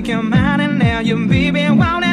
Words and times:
speak 0.00 0.08
your 0.14 0.22
mind 0.22 0.62
and 0.62 0.78
now 0.78 0.98
you're 1.00 1.28
being 1.28 1.76
wild 1.76 2.09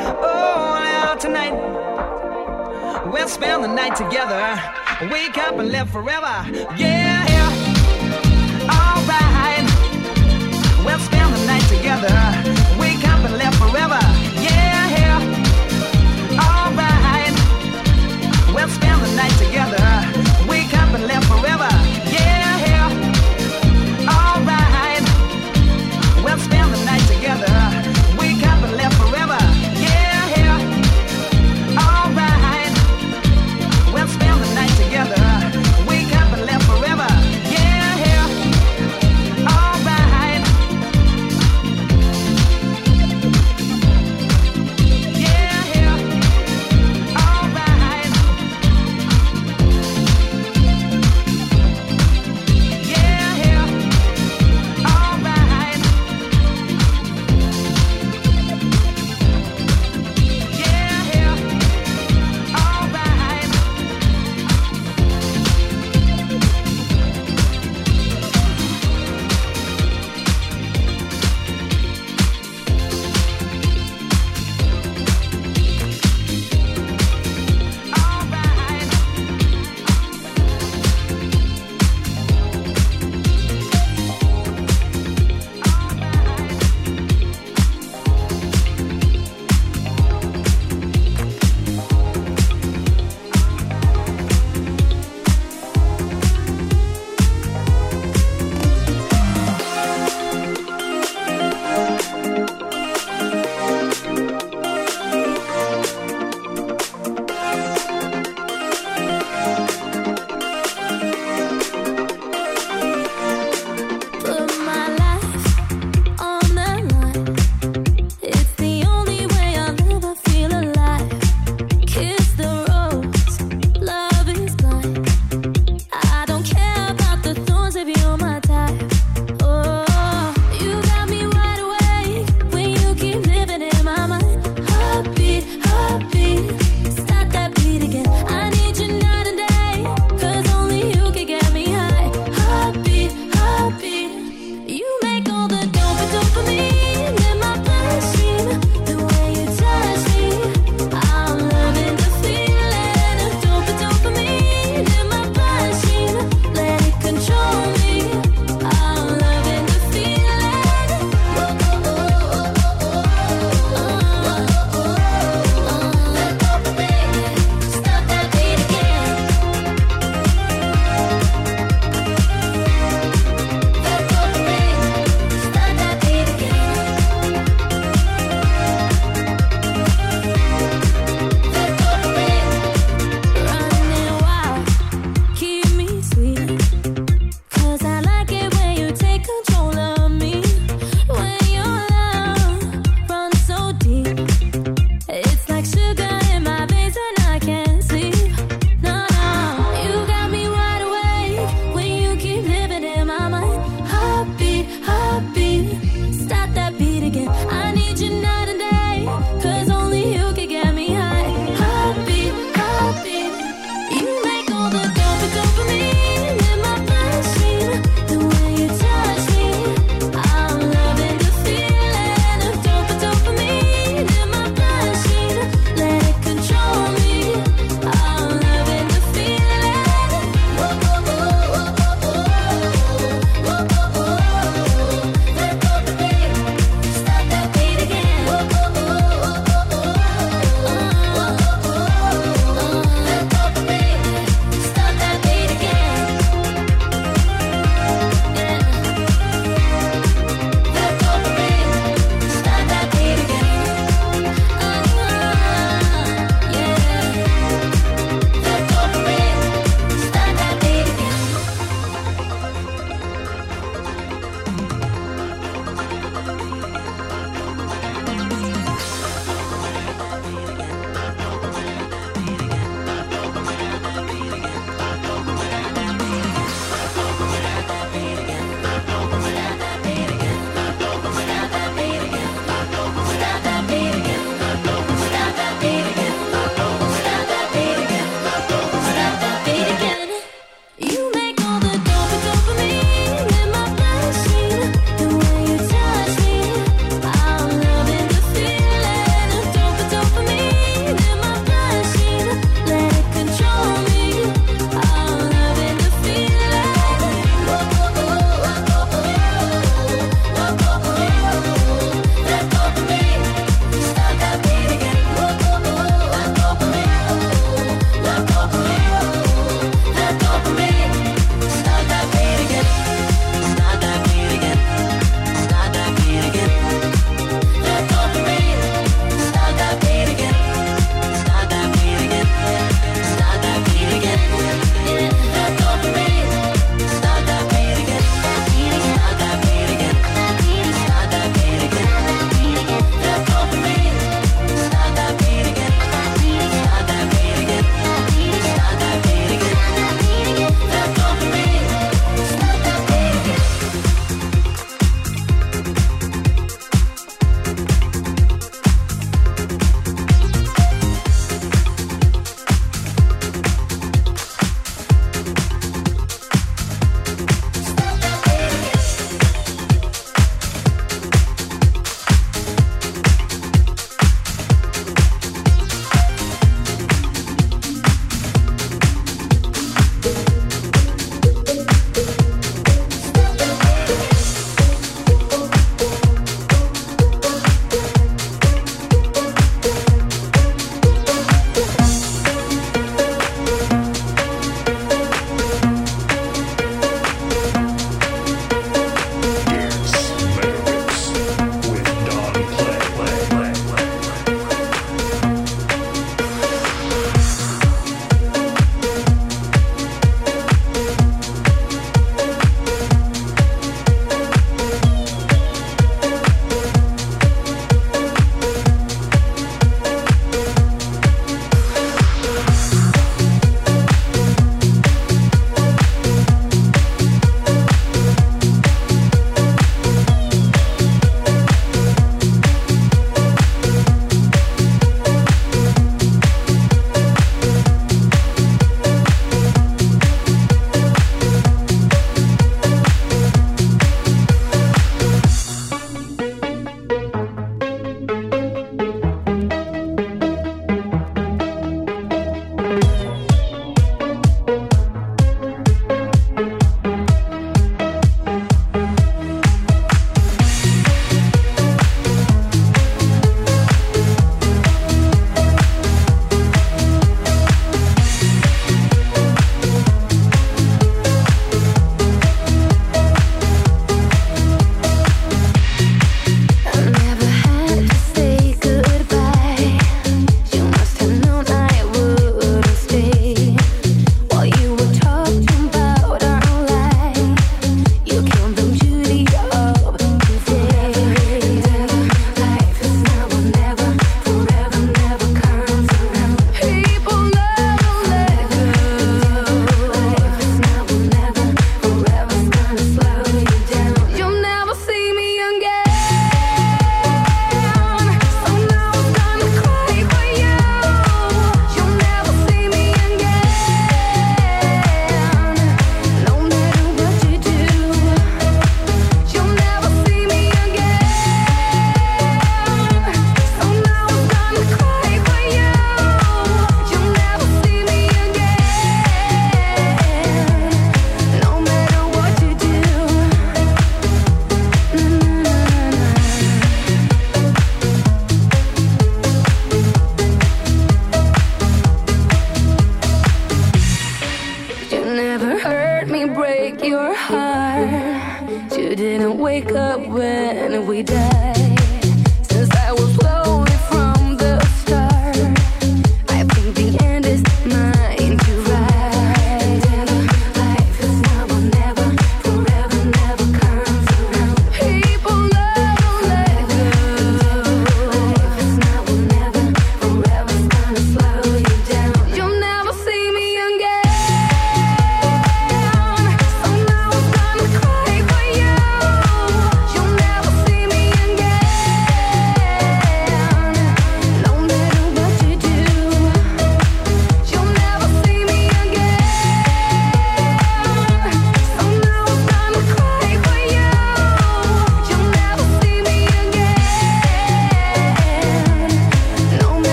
Oh, 0.00 1.16
tonight. 1.18 1.54
We'll 3.12 3.28
spend 3.28 3.64
the 3.64 3.68
night 3.68 3.96
together, 3.96 4.60
wake 5.10 5.36
up 5.38 5.58
and 5.58 5.70
live 5.70 5.90
forever. 5.90 6.34
Yeah, 6.76 7.26
yeah. 7.32 7.50
All 8.74 9.02
right. 9.06 9.66
We'll 10.84 10.98
spend 11.00 11.34
the 11.34 11.46
night 11.46 11.66
together, 11.68 12.14
wake 12.78 13.04
up 13.08 13.24
and 13.24 13.36
live 13.38 13.54
forever. 13.56 14.00
Yeah, 14.46 14.90
yeah. 14.98 15.18
All 16.44 16.72
right. 16.74 17.34
We'll 18.54 18.68
spend 18.68 19.02
the 19.02 19.14
night 19.16 19.36
together. 19.38 19.77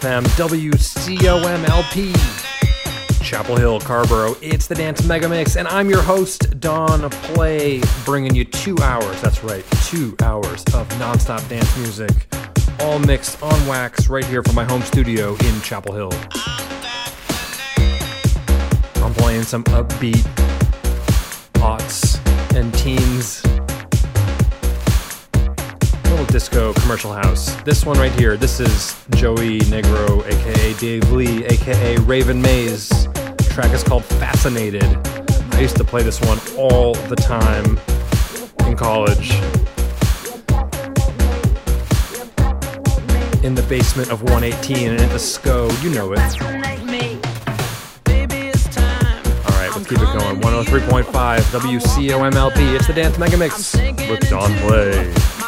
FM 0.00 0.24
WCOMLP, 0.38 1.92
Chapel 3.22 3.56
Hill, 3.56 3.78
Carrboro. 3.80 4.34
It's 4.40 4.66
the 4.66 4.74
Dance 4.74 5.04
Mega 5.04 5.28
Mix, 5.28 5.56
and 5.56 5.68
I'm 5.68 5.90
your 5.90 6.00
host, 6.00 6.58
Don 6.58 7.10
Play, 7.10 7.82
bringing 8.06 8.34
you 8.34 8.46
two 8.46 8.78
hours, 8.78 9.20
that's 9.20 9.44
right, 9.44 9.62
two 9.84 10.16
hours 10.22 10.64
of 10.72 10.88
nonstop 10.98 11.46
dance 11.50 11.76
music, 11.76 12.32
all 12.80 12.98
mixed 13.00 13.42
on 13.42 13.66
wax 13.66 14.08
right 14.08 14.24
here 14.24 14.42
from 14.42 14.54
my 14.54 14.64
home 14.64 14.80
studio 14.80 15.36
in 15.44 15.60
Chapel 15.60 15.92
Hill. 15.92 16.12
I'm 19.04 19.12
playing 19.12 19.42
some 19.42 19.64
upbeat 19.64 20.24
aughts 21.60 22.18
and 22.56 22.72
teams 22.72 23.42
disco 26.30 26.72
commercial 26.74 27.12
house. 27.12 27.54
This 27.62 27.84
one 27.84 27.98
right 27.98 28.12
here, 28.12 28.36
this 28.36 28.60
is 28.60 28.94
Joey 29.16 29.58
Negro, 29.60 30.24
aka 30.26 30.74
Dave 30.74 31.10
Lee, 31.10 31.44
aka 31.46 31.96
Raven 31.98 32.40
Maize. 32.40 32.88
The 32.88 33.48
track 33.50 33.72
is 33.72 33.82
called 33.82 34.04
Fascinated. 34.04 34.84
I 35.52 35.60
used 35.60 35.76
to 35.76 35.84
play 35.84 36.02
this 36.02 36.20
one 36.20 36.38
all 36.56 36.94
the 36.94 37.16
time 37.16 37.78
in 38.68 38.76
college. 38.76 39.32
In 43.44 43.54
the 43.54 43.66
basement 43.68 44.12
of 44.12 44.22
118 44.22 44.90
and 44.90 45.00
at 45.00 45.10
the 45.10 45.18
SCO, 45.18 45.68
you 45.82 45.90
know 45.90 46.12
it 46.12 46.18
All 46.18 46.26
right, 49.58 49.70
let's 49.74 49.88
keep 49.88 49.98
it 49.98 50.18
going. 50.18 50.40
103.5 50.40 51.04
WCOMLP. 51.04 52.74
It's 52.76 52.86
the 52.86 52.92
Dance 52.92 53.18
Mega 53.18 53.36
Mix 53.36 53.74
with 53.74 54.28
Don 54.28 54.54
Play. 54.58 55.39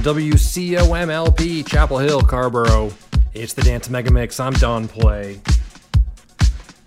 WCOMLP, 0.00 1.66
Chapel 1.66 1.98
Hill, 1.98 2.20
Carrboro. 2.22 2.90
It's 3.34 3.52
the 3.52 3.62
Dance 3.62 3.88
Mega 3.88 4.10
Mix. 4.10 4.38
I'm 4.40 4.52
Don 4.54 4.88
Play. 4.88 5.40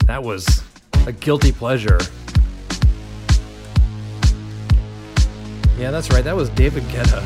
That 0.06 0.24
was 0.24 0.64
a 1.08 1.12
guilty 1.12 1.52
pleasure. 1.52 2.00
Yeah, 5.78 5.92
that's 5.92 6.10
right. 6.12 6.24
That 6.24 6.36
was 6.36 6.50
David 6.50 6.84
Guetta 6.84 7.24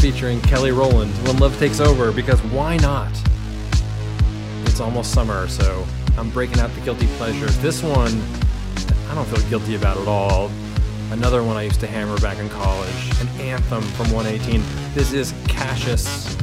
featuring 0.00 0.40
Kelly 0.42 0.70
Rowland. 0.70 1.12
When 1.26 1.38
Love 1.38 1.58
Takes 1.58 1.80
Over, 1.80 2.12
because 2.12 2.40
why 2.44 2.76
not? 2.76 3.10
It's 4.66 4.80
almost 4.80 5.12
summer, 5.12 5.48
so 5.48 5.86
I'm 6.16 6.30
breaking 6.30 6.60
out 6.60 6.72
the 6.74 6.80
guilty 6.82 7.06
pleasures. 7.16 7.58
This 7.58 7.82
one, 7.82 8.22
I 9.10 9.14
don't 9.14 9.26
feel 9.26 9.48
guilty 9.48 9.74
about 9.74 9.96
at 9.96 10.06
all. 10.06 10.50
Another 11.12 11.44
one 11.44 11.56
I 11.56 11.62
used 11.62 11.78
to 11.80 11.86
hammer 11.86 12.18
back 12.18 12.38
in 12.38 12.48
college, 12.48 13.20
an 13.20 13.28
anthem 13.40 13.82
from 13.82 14.10
118. 14.10 14.60
This 14.92 15.12
is 15.12 15.32
Cassius, 15.46 16.36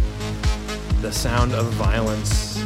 The 1.01 1.11
Sound 1.11 1.53
of 1.53 1.65
Violence. 1.73 2.63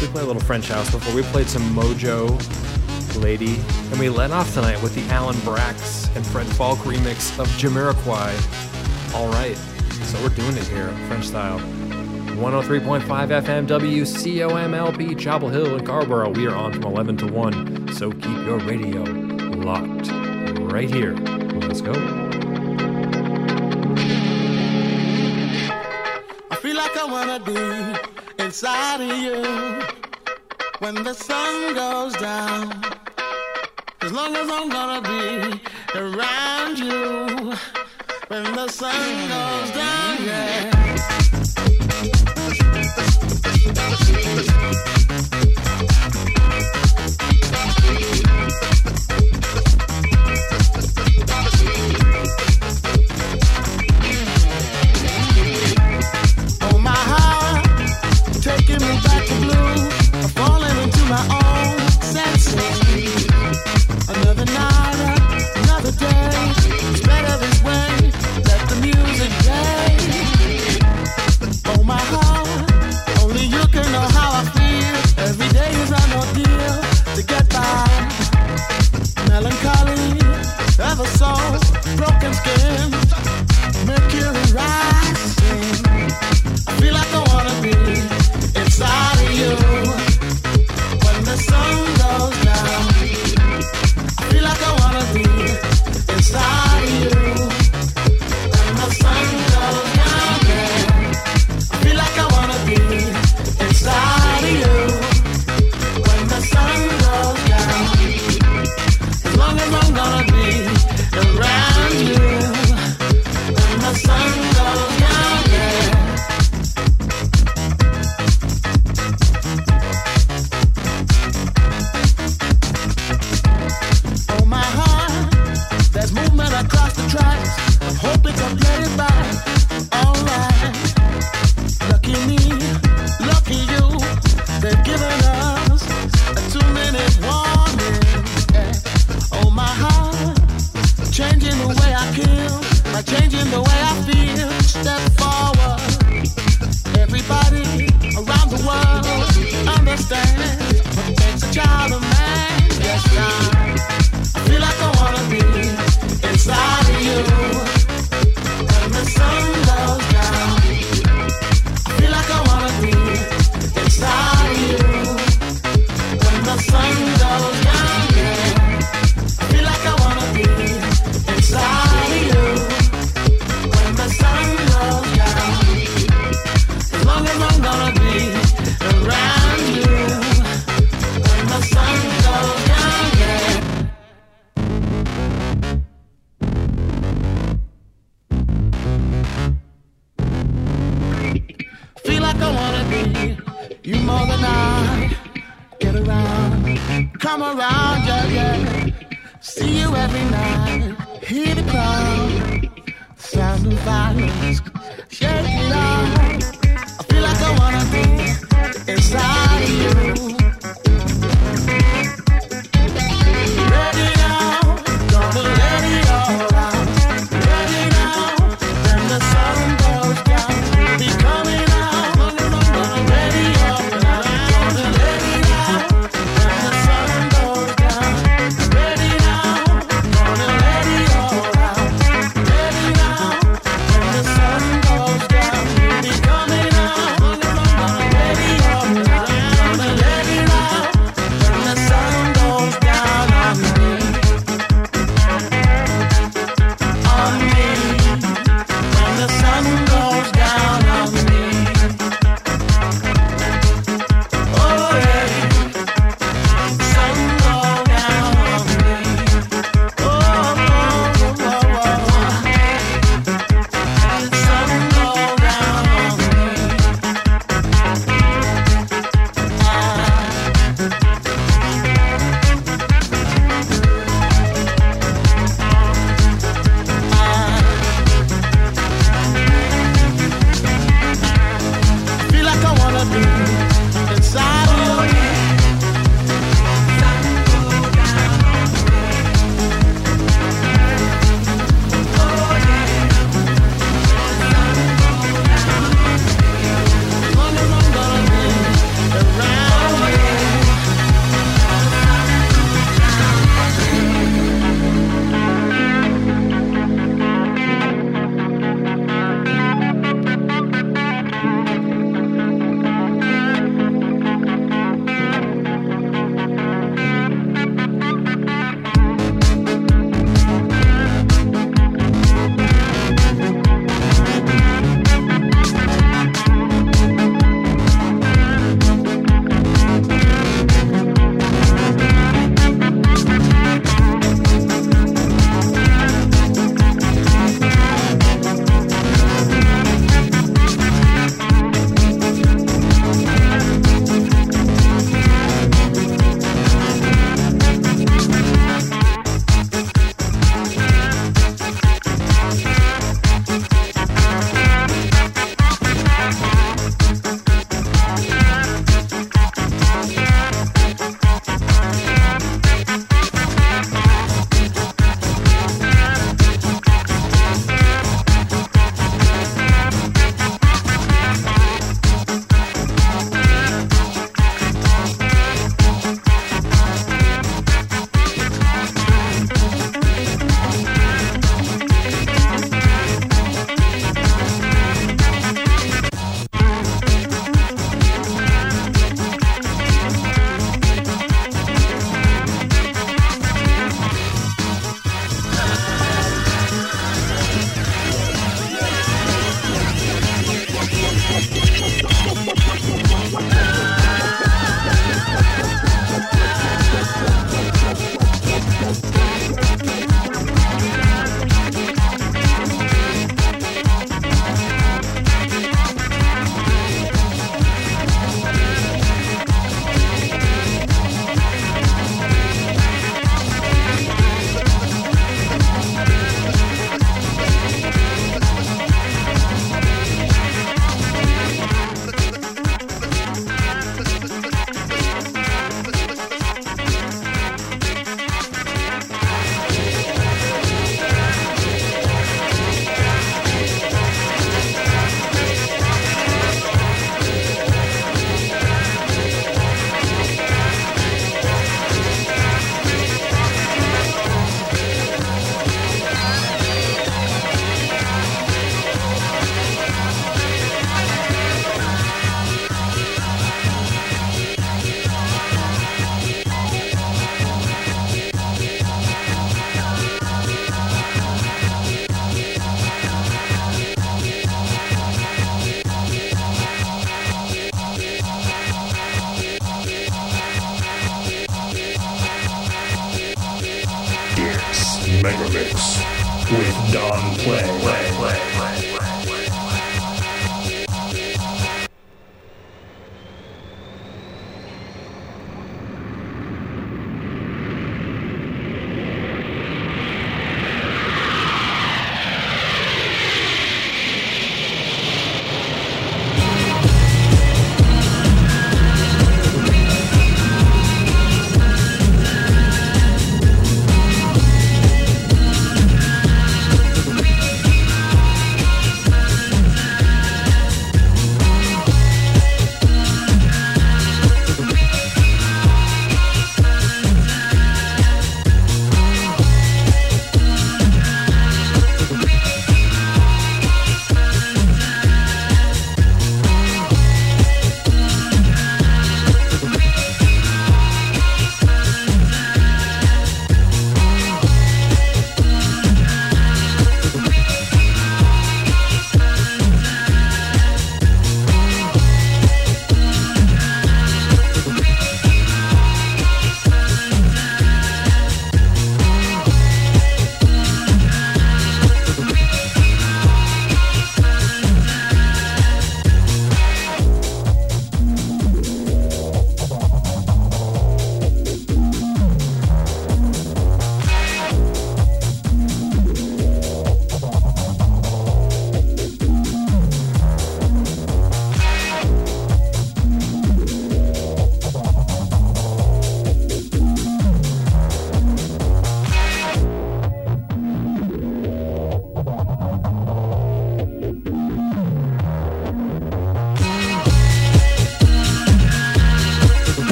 We 0.00 0.06
played 0.06 0.22
a 0.22 0.26
little 0.26 0.40
French 0.40 0.68
house 0.68 0.92
before. 0.92 1.12
We 1.12 1.22
played 1.22 1.48
some 1.48 1.62
Modjo 1.74 2.38
Lady, 3.20 3.56
and 3.90 3.98
we 3.98 4.08
let 4.08 4.30
off 4.30 4.54
tonight 4.54 4.80
with 4.80 4.94
the 4.94 5.02
Alan 5.12 5.36
Braxe 5.40 6.08
and 6.14 6.24
Fred 6.24 6.46
Falke 6.46 6.78
remix 6.78 7.36
of 7.40 7.48
Jamiroquai. 7.58 9.14
All 9.14 9.28
right, 9.32 9.56
so 10.04 10.22
we're 10.22 10.28
doing 10.28 10.56
it 10.56 10.68
here, 10.68 10.88
French 11.08 11.26
style. 11.26 11.58
103.5 12.38 13.02
FM 13.02 13.66
WCOMLP 13.66 15.18
Chapel 15.18 15.48
Hill 15.48 15.74
and 15.74 15.84
Carrboro. 15.84 16.30
We 16.30 16.46
are 16.46 16.54
on 16.54 16.72
from 16.72 16.84
11 16.84 17.16
to 17.18 17.26
1, 17.26 17.92
so 17.94 18.12
keep 18.12 18.46
your 18.46 18.58
radio 18.60 19.37
right 20.66 20.90
here. 20.90 21.14
Let's 21.66 21.80
go. 21.80 21.92
I 26.50 26.56
feel 26.62 26.76
like 26.76 26.96
I 26.96 27.04
wanna 27.04 27.40
be 27.40 28.42
inside 28.42 29.00
of 29.00 29.16
you 29.16 29.42
when 30.80 30.94
the 31.02 31.14
sun 31.14 31.74
goes 31.74 32.14
down. 32.14 32.82
As 34.00 34.12
long 34.12 34.34
as 34.36 34.48
I'm 34.50 34.68
gonna 34.68 35.02
be 35.02 35.60
around 35.94 36.78
you 36.78 37.54
when 38.28 38.44
the 38.54 38.68
sun 38.68 39.28
goes 39.28 39.70
down, 39.72 40.24
yeah. 40.24 40.78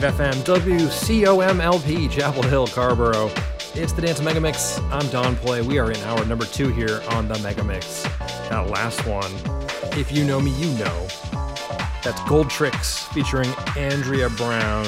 FM, 0.00 0.34
WCOMLP, 0.44 2.10
Chapel 2.10 2.42
Hill, 2.42 2.66
Carrboro. 2.66 3.30
It's 3.74 3.92
the 3.92 4.02
Dance 4.02 4.20
Mega 4.20 4.40
Mix. 4.40 4.78
I'm 4.90 5.06
Don 5.10 5.36
Play. 5.36 5.60
We 5.60 5.78
are 5.78 5.90
in 5.90 5.96
hour 6.00 6.24
number 6.24 6.46
two 6.46 6.68
here 6.68 7.02
on 7.10 7.28
the 7.28 7.38
Mega 7.40 7.62
Mix. 7.62 8.02
That 8.48 8.70
last 8.70 9.06
one, 9.06 9.30
if 9.98 10.10
you 10.10 10.24
know 10.24 10.40
me, 10.40 10.50
you 10.52 10.72
know. 10.78 11.06
That's 12.02 12.18
Goldtrix 12.22 13.06
featuring 13.12 13.50
Andrea 13.76 14.30
Brown. 14.30 14.86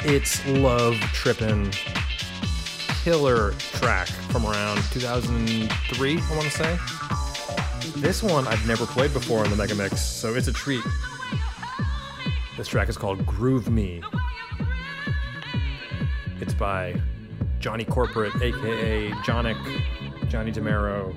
It's 0.00 0.46
Love 0.46 0.94
Trippin'. 1.12 1.70
Killer 3.02 3.52
track 3.52 4.08
from 4.08 4.46
around 4.46 4.82
2003, 4.92 6.18
I 6.18 6.30
want 6.30 6.42
to 6.42 6.50
say. 6.50 6.78
This 8.00 8.22
one 8.22 8.46
I've 8.46 8.66
never 8.66 8.86
played 8.86 9.12
before 9.12 9.44
in 9.44 9.50
the 9.50 9.56
Mega 9.56 9.74
Mix, 9.74 10.00
so 10.00 10.34
it's 10.34 10.48
a 10.48 10.52
treat. 10.52 10.84
This 12.56 12.68
track 12.68 12.88
is 12.88 12.96
called 12.96 13.26
Groove 13.26 13.68
Me. 13.68 14.02
By 16.58 17.00
Johnny 17.58 17.84
Corporate, 17.84 18.34
aka 18.42 19.12
Jonic, 19.24 19.56
Johnny 20.28 20.52
DeMero, 20.52 21.14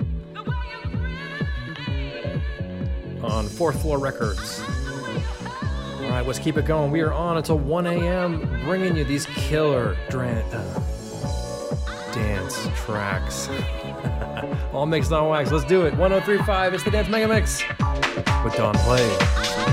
on 3.22 3.46
Fourth 3.46 3.80
Floor 3.82 3.98
Records. 3.98 4.62
All 6.00 6.08
right, 6.08 6.26
let's 6.26 6.38
keep 6.38 6.56
it 6.56 6.64
going. 6.64 6.90
We 6.90 7.02
are 7.02 7.12
on 7.12 7.36
until 7.36 7.58
1 7.58 7.86
a.m., 7.86 8.40
bringing 8.64 8.96
you 8.96 9.04
these 9.04 9.26
killer 9.26 9.96
uh, 10.12 10.80
dance 12.12 12.66
tracks. 12.74 13.48
All 14.72 14.86
mixed 14.86 15.12
on 15.12 15.28
wax. 15.28 15.52
Let's 15.52 15.64
do 15.66 15.86
it. 15.86 15.94
1035, 15.94 16.74
it's 16.74 16.84
the 16.84 16.90
Dance 16.90 17.08
Mega 17.08 17.28
Mix 17.28 17.62
with 18.44 18.56
Don 18.56 18.74
Play. 18.76 19.69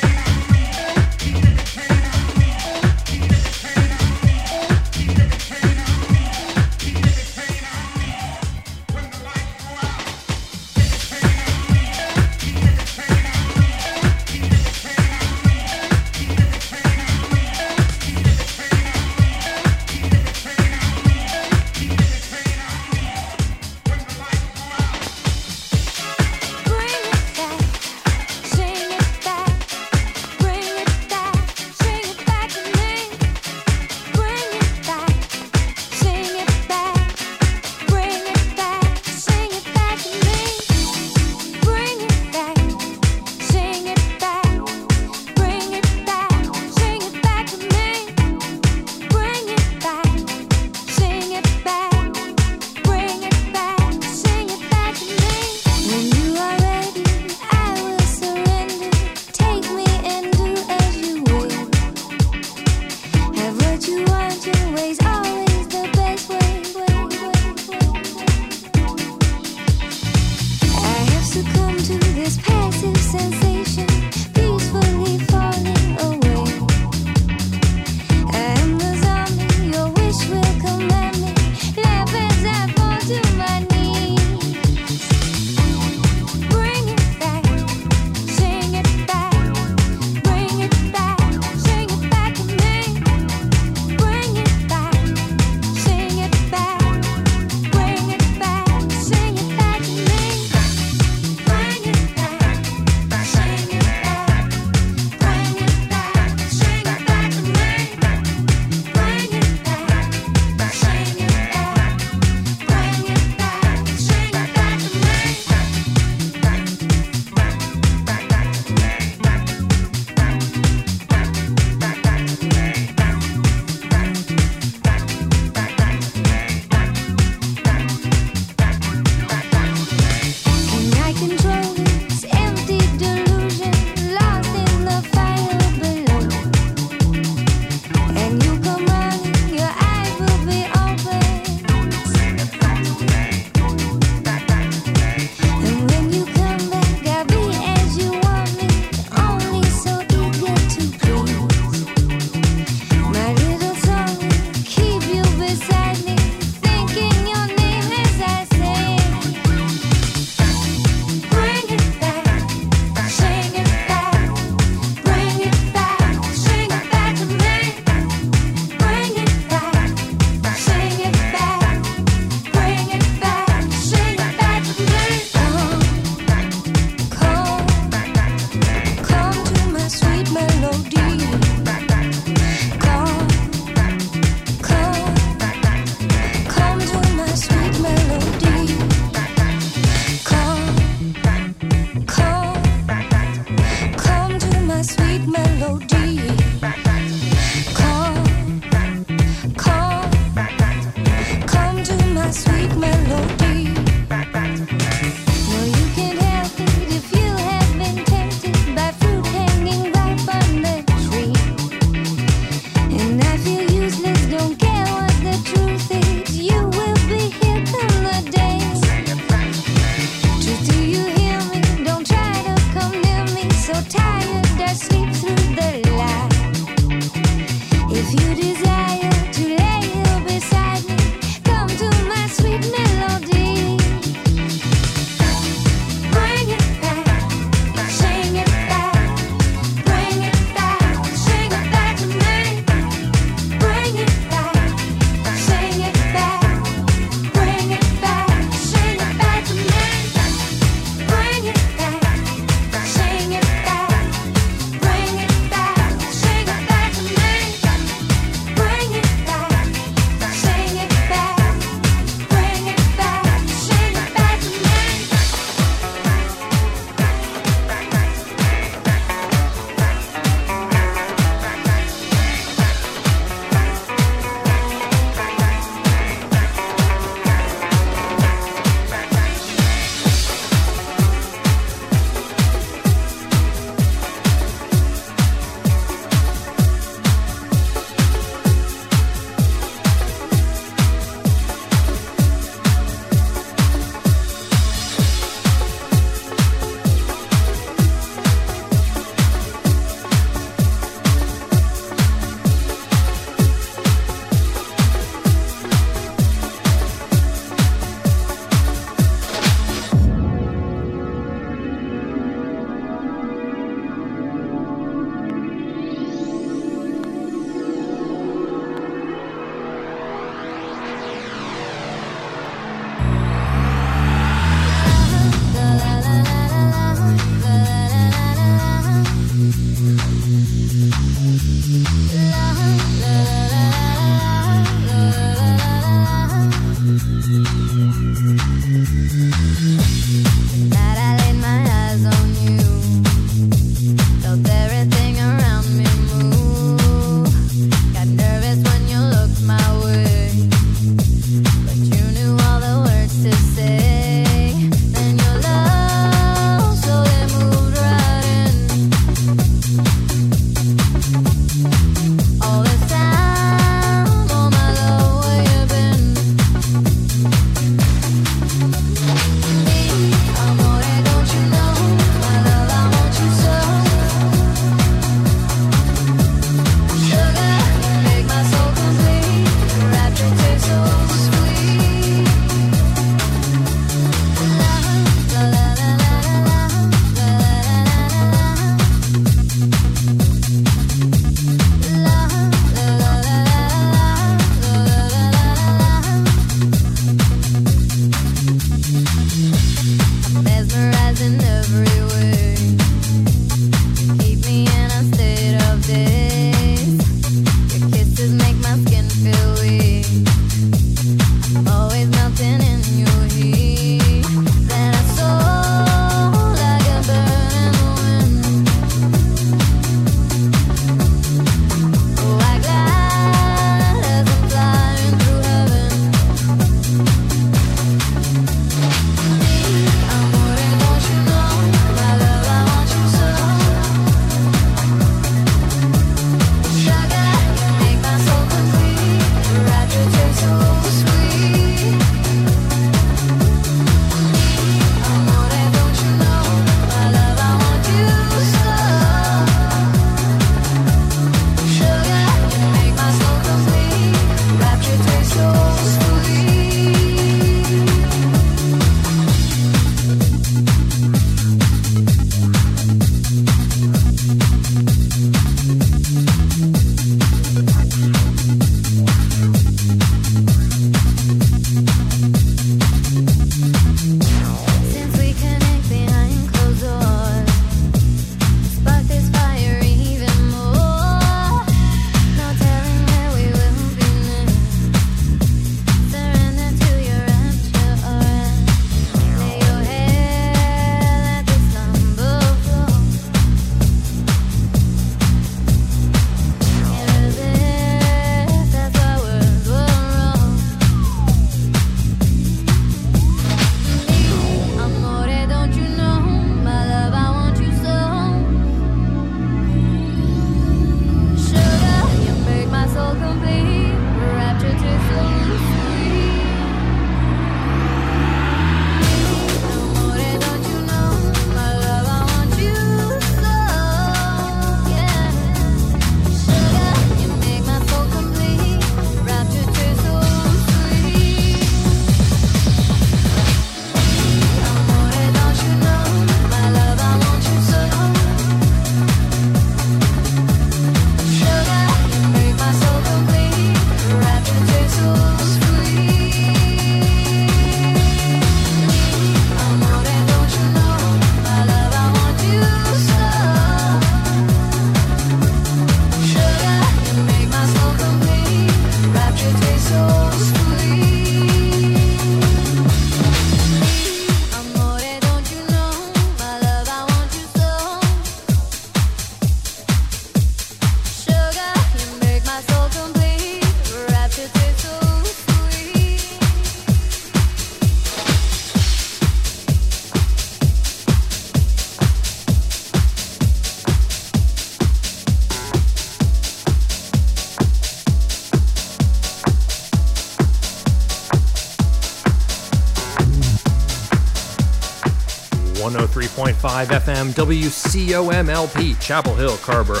WCOMLP, 597.32 599.00
Chapel 599.00 599.34
Hill, 599.34 599.56
Carrboro. 599.58 600.00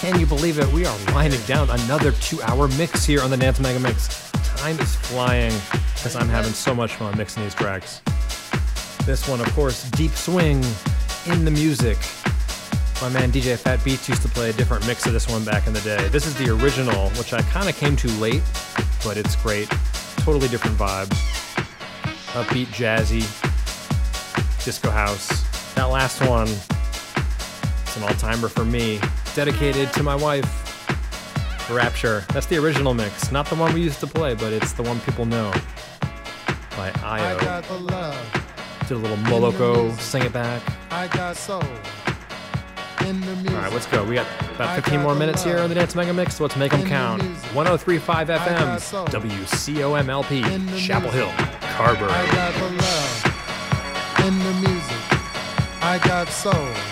Can 0.00 0.18
you 0.18 0.26
believe 0.26 0.58
it? 0.58 0.66
We 0.72 0.84
are 0.84 0.98
winding 1.08 1.40
down 1.42 1.70
another 1.70 2.12
two 2.12 2.42
hour 2.42 2.68
mix 2.68 3.04
here 3.04 3.22
on 3.22 3.30
the 3.30 3.36
Dance 3.36 3.60
Mega 3.60 3.78
Mix. 3.78 4.30
Time 4.56 4.78
is 4.80 4.96
flying 4.96 5.52
because 5.94 6.16
I'm 6.16 6.28
having 6.28 6.52
so 6.52 6.74
much 6.74 6.94
fun 6.94 7.16
mixing 7.16 7.42
these 7.44 7.54
tracks. 7.54 8.00
This 9.04 9.28
one, 9.28 9.40
of 9.40 9.52
course, 9.54 9.88
Deep 9.90 10.10
Swing 10.12 10.64
in 11.26 11.44
the 11.44 11.50
music. 11.50 11.98
My 13.00 13.08
man 13.08 13.32
DJ 13.32 13.56
Fat 13.56 13.84
Beats 13.84 14.08
used 14.08 14.22
to 14.22 14.28
play 14.28 14.50
a 14.50 14.52
different 14.52 14.86
mix 14.86 15.06
of 15.06 15.12
this 15.12 15.28
one 15.28 15.44
back 15.44 15.66
in 15.66 15.72
the 15.72 15.80
day. 15.80 16.08
This 16.08 16.26
is 16.26 16.36
the 16.36 16.50
original, 16.50 17.10
which 17.10 17.32
I 17.32 17.42
kind 17.42 17.68
of 17.68 17.76
came 17.76 17.96
to 17.96 18.08
late, 18.12 18.42
but 19.04 19.16
it's 19.16 19.36
great. 19.36 19.68
Totally 20.18 20.48
different 20.48 20.76
vibe. 20.76 21.08
Upbeat, 22.32 22.66
jazzy, 22.66 23.22
disco 24.64 24.90
house. 24.90 25.28
That 25.74 25.84
last 25.84 26.20
one, 26.28 26.48
it's 27.92 27.98
an 27.98 28.08
all 28.08 28.14
timer 28.14 28.48
for 28.48 28.64
me. 28.64 28.98
Dedicated 29.34 29.92
to 29.92 30.02
my 30.02 30.14
wife, 30.14 30.48
Rapture. 31.70 32.24
That's 32.32 32.46
the 32.46 32.56
original 32.56 32.94
mix, 32.94 33.30
not 33.30 33.46
the 33.46 33.54
one 33.54 33.74
we 33.74 33.82
used 33.82 34.00
to 34.00 34.06
play, 34.06 34.34
but 34.34 34.50
it's 34.50 34.72
the 34.72 34.82
one 34.82 34.98
people 35.00 35.26
know 35.26 35.50
by 36.74 36.90
iiO. 36.90 37.38
got 37.40 37.64
the 37.64 37.76
love. 37.76 38.46
Did 38.88 38.92
a 38.92 38.94
little 38.96 39.18
Moloko, 39.18 39.94
sing 39.98 40.22
it 40.22 40.32
back. 40.32 40.62
I 40.90 41.06
got 41.08 41.36
soul. 41.36 41.62
In 43.06 43.20
the 43.20 43.26
music. 43.36 43.50
All 43.50 43.58
right, 43.58 43.72
let's 43.72 43.86
go. 43.86 44.04
We 44.04 44.14
got 44.14 44.26
about 44.54 44.74
15 44.76 44.94
got 44.94 45.02
more 45.02 45.14
minutes 45.14 45.44
here 45.44 45.58
on 45.58 45.68
the 45.68 45.74
Dance 45.74 45.94
Mega 45.94 46.14
Mix, 46.14 46.36
so 46.36 46.44
let's 46.44 46.56
make 46.56 46.70
them 46.70 46.80
In 46.80 46.84
the 46.86 46.90
count. 46.90 47.22
1035 47.52 48.28
FM. 48.28 48.78
WCOMLP, 49.10 50.78
Chapel. 50.78 51.10
Hill, 51.10 51.30
Carrboro. 51.76 52.08
I 52.10 52.26
got 52.32 52.54
the 52.54 52.70
love. 52.70 54.26
In 54.26 54.38
the 54.38 54.70
music. 54.70 54.96
I 55.82 56.00
got 56.02 56.28
soul. 56.28 56.91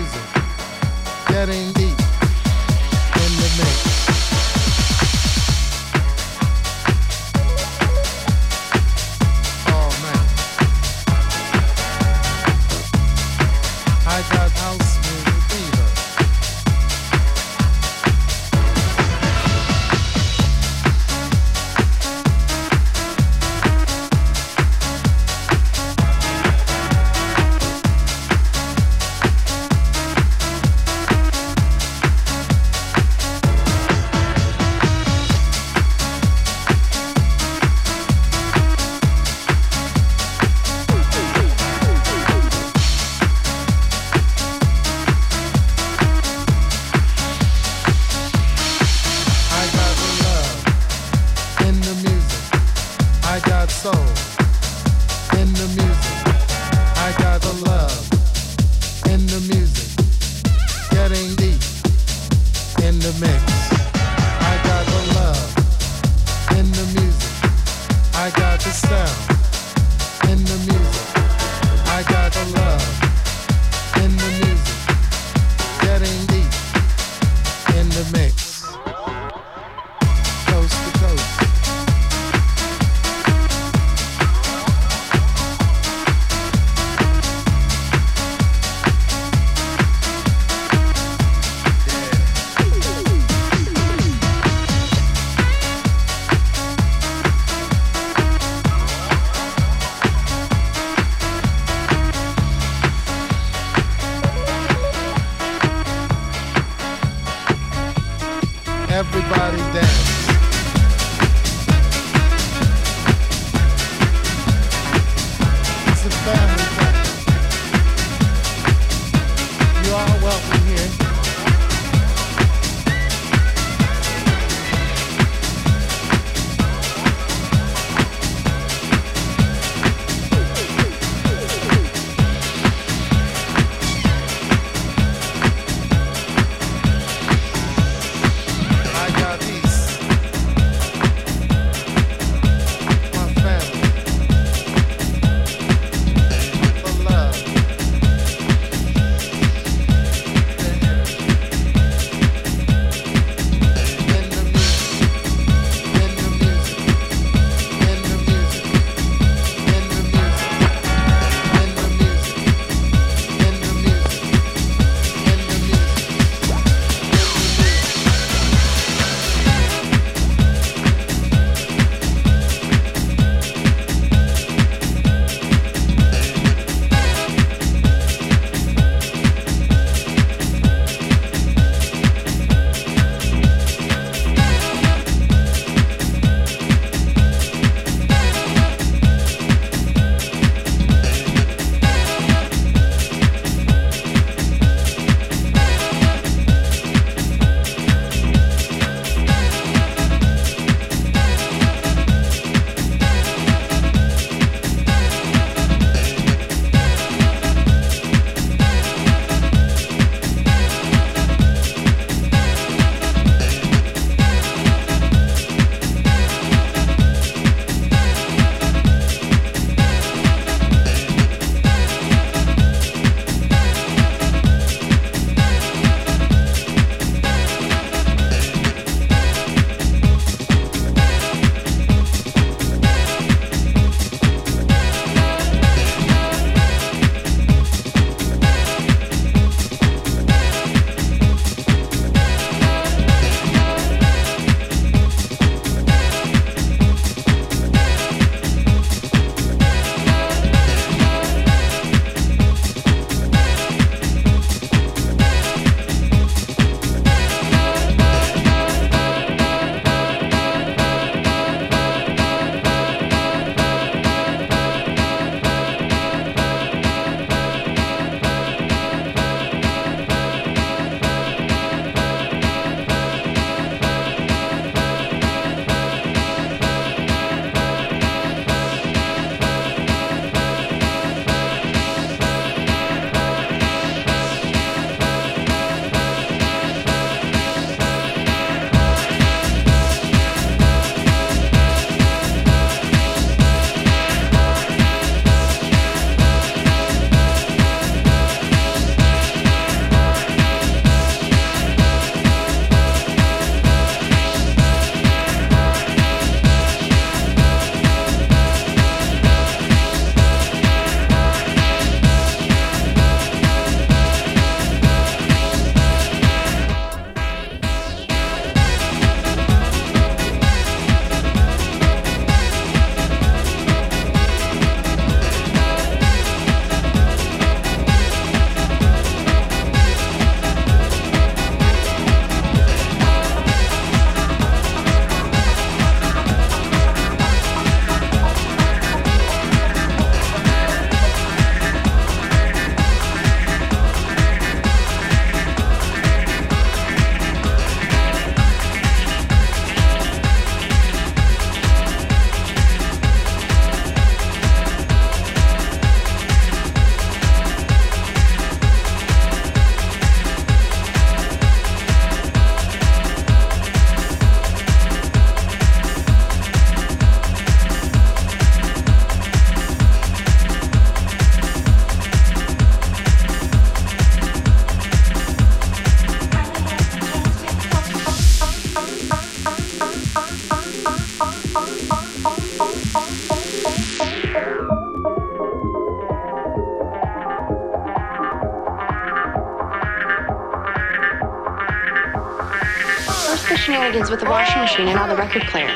Washing 394.55 394.83
machine 394.83 394.87
and 394.87 394.95
now 394.95 395.07
the 395.07 395.15
record 395.15 395.43
player. 395.43 395.73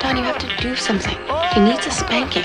Don, 0.00 0.16
you 0.16 0.22
have 0.22 0.38
to 0.38 0.62
do 0.62 0.76
something. 0.76 1.18
He 1.52 1.60
needs 1.60 1.86
a 1.86 1.90
spanking. 1.90 2.44